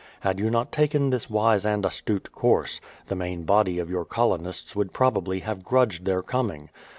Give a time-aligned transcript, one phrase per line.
[0.21, 4.75] Had you not taken this wise and astute course, the main body of your colonists
[4.75, 6.71] would probably have grudged their coming.